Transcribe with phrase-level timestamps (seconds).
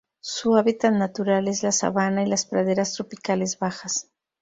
[0.19, 4.07] Su hábitat natural es la sabana y las praderas tropicales bajas.